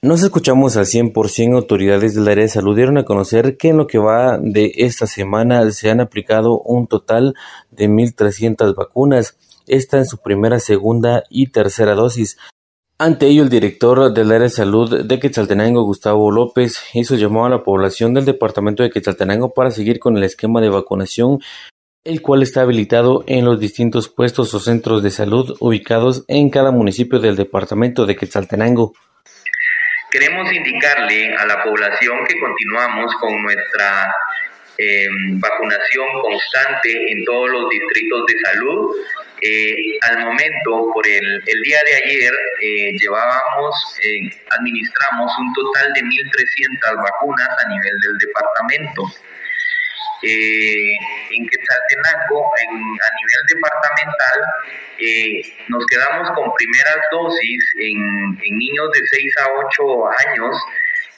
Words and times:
Nos 0.00 0.22
escuchamos 0.22 0.76
al 0.76 0.84
100% 0.84 1.56
autoridades 1.56 2.14
del 2.14 2.28
área 2.28 2.44
de 2.44 2.48
salud 2.48 2.76
dieron 2.76 2.98
a 2.98 3.04
conocer 3.04 3.56
que 3.56 3.70
en 3.70 3.78
lo 3.78 3.88
que 3.88 3.98
va 3.98 4.38
de 4.38 4.70
esta 4.76 5.08
semana 5.08 5.68
se 5.72 5.90
han 5.90 6.00
aplicado 6.00 6.60
un 6.60 6.86
total 6.86 7.34
de 7.72 7.88
1.300 7.88 8.76
vacunas, 8.76 9.36
esta 9.66 9.98
en 9.98 10.06
su 10.06 10.18
primera, 10.18 10.60
segunda 10.60 11.24
y 11.30 11.48
tercera 11.48 11.94
dosis. 11.96 12.38
Ante 12.96 13.26
ello, 13.26 13.42
el 13.42 13.48
director 13.48 14.12
del 14.14 14.30
área 14.30 14.44
de 14.44 14.50
salud 14.50 15.04
de 15.04 15.18
Quetzaltenango, 15.18 15.82
Gustavo 15.82 16.30
López, 16.30 16.78
hizo 16.94 17.16
llamado 17.16 17.46
a 17.46 17.50
la 17.50 17.64
población 17.64 18.14
del 18.14 18.24
departamento 18.24 18.84
de 18.84 18.90
Quetzaltenango 18.90 19.52
para 19.52 19.72
seguir 19.72 19.98
con 19.98 20.16
el 20.16 20.22
esquema 20.22 20.60
de 20.60 20.68
vacunación, 20.68 21.40
el 22.04 22.22
cual 22.22 22.44
está 22.44 22.60
habilitado 22.60 23.24
en 23.26 23.44
los 23.44 23.58
distintos 23.58 24.08
puestos 24.08 24.54
o 24.54 24.60
centros 24.60 25.02
de 25.02 25.10
salud 25.10 25.56
ubicados 25.58 26.24
en 26.28 26.50
cada 26.50 26.70
municipio 26.70 27.18
del 27.18 27.34
departamento 27.34 28.06
de 28.06 28.14
Quetzaltenango. 28.14 28.92
Queremos 30.10 30.50
indicarle 30.50 31.34
a 31.34 31.44
la 31.44 31.62
población 31.62 32.24
que 32.26 32.38
continuamos 32.40 33.14
con 33.16 33.42
nuestra 33.42 34.14
em, 34.78 35.38
vacunación 35.38 36.06
constante 36.22 37.12
en 37.12 37.24
todos 37.26 37.50
los 37.50 37.68
distritos 37.68 38.24
de 38.26 38.34
salud. 38.44 38.96
Eh, 39.42 39.98
al 40.08 40.20
momento, 40.20 40.90
por 40.94 41.06
el, 41.06 41.42
día 41.62 41.78
de 41.84 41.94
ayer, 41.94 42.32
eh, 42.62 42.92
llevábamos, 42.98 43.74
eh, 44.02 44.30
administramos 44.58 45.30
un 45.38 45.52
total 45.52 45.92
de 45.92 46.00
1.300 46.00 46.96
vacunas 46.96 47.48
a 47.64 47.68
nivel 47.68 47.98
del 48.00 48.18
departamento. 48.18 49.02
Eh, 50.22 50.94
en 51.30 51.46
Quetzaltenango, 51.46 52.50
en, 52.62 52.70
a 52.74 53.08
nivel 53.18 53.42
departamental, 53.54 54.38
eh, 54.98 55.42
nos 55.68 55.86
quedamos 55.86 56.30
con 56.34 56.52
primeras 56.54 56.98
dosis 57.12 57.64
en, 57.78 58.36
niños 58.36 58.90
de 58.92 59.00
6 59.12 59.34
a 59.42 59.52
8 59.52 60.08
años, 60.26 60.56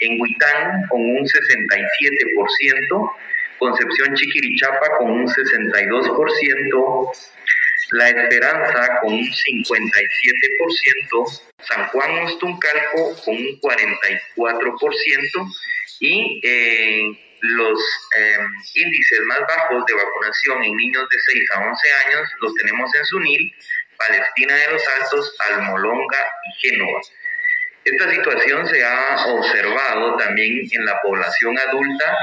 en 0.00 0.20
Huitán 0.20 0.84
con 0.88 1.00
un 1.00 1.24
67%, 1.24 3.12
Concepción 3.58 4.14
Chiquirichapa 4.14 4.96
con 4.98 5.10
un 5.10 5.28
62%, 5.28 7.10
La 7.92 8.08
Esperanza 8.08 8.98
con 9.00 9.12
un 9.12 9.20
57%, 9.20 11.42
San 11.60 11.86
Juan 11.88 12.18
Ostuncalco 12.24 13.14
con 13.24 13.36
un 13.36 13.60
44% 13.60 15.46
y 16.00 16.40
eh, 16.42 17.27
los 17.40 17.78
eh, 18.16 18.38
índices 18.74 19.20
más 19.26 19.40
bajos 19.40 19.84
de 19.86 19.94
vacunación 19.94 20.64
en 20.64 20.76
niños 20.76 21.08
de 21.10 21.16
6 21.32 21.44
a 21.54 21.60
11 21.60 21.92
años 22.06 22.28
los 22.40 22.54
tenemos 22.54 22.94
en 22.94 23.04
Sunil, 23.06 23.52
Palestina 23.96 24.54
de 24.54 24.72
los 24.72 24.82
Altos, 25.00 25.36
Almolonga 25.50 26.26
y 26.46 26.68
Génova. 26.68 27.00
Esta 27.84 28.10
situación 28.10 28.66
se 28.66 28.84
ha 28.84 29.26
observado 29.28 30.16
también 30.16 30.68
en 30.70 30.84
la 30.84 31.00
población 31.00 31.56
adulta 31.58 32.18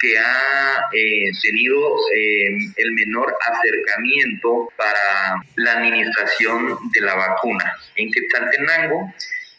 que 0.00 0.16
ha 0.16 0.88
eh, 0.92 1.30
tenido 1.42 1.96
eh, 2.14 2.46
el 2.76 2.92
menor 2.92 3.34
acercamiento 3.50 4.72
para 4.76 5.42
la 5.56 5.72
administración 5.72 6.78
de 6.92 7.00
la 7.00 7.16
vacuna. 7.16 7.76
En 7.96 8.12
Quetzaltenango, 8.12 9.12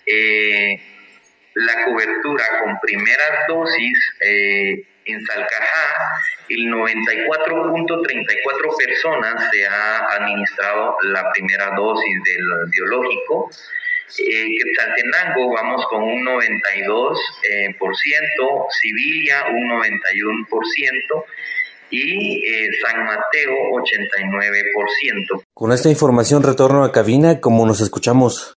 eh, 0.05 0.81
la 1.55 1.85
cobertura 1.85 2.43
con 2.61 2.79
primeras 2.79 3.47
dosis 3.47 3.97
eh, 4.21 4.83
en 5.11 5.25
Salcajá, 5.25 6.21
el 6.49 6.67
94.34 6.67 8.77
personas 8.77 9.49
se 9.51 9.65
ha 9.67 9.97
administrado 10.15 10.95
la 11.03 11.31
primera 11.31 11.71
dosis 11.75 12.23
del 12.23 12.69
biológico. 12.71 13.51
Eh, 14.17 14.47
Quetzaltenango 14.57 15.53
vamos 15.53 15.85
con 15.87 16.01
un 16.03 16.25
92%, 16.25 17.15
eh, 17.43 17.75
por 17.77 17.95
ciento, 17.95 18.65
Sevilla 18.81 19.45
un 19.49 19.69
91% 19.69 21.25
y 21.91 22.43
eh, 22.45 22.69
San 22.81 23.05
Mateo 23.05 23.53
89%. 23.71 25.43
Con 25.53 25.71
esta 25.71 25.89
información 25.89 26.43
retorno 26.43 26.83
a 26.83 26.91
cabina 26.91 27.39
como 27.39 27.65
nos 27.65 27.79
escuchamos. 27.81 28.55